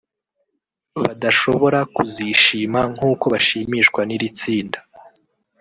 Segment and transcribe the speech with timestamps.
[1.01, 4.79] badashobora kuzishima nk'uko bashimishwa n'iri tsinda